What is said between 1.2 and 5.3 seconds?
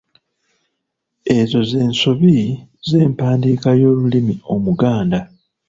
Ezo z’ensobi z’empandiika y’olulimi Omuganda.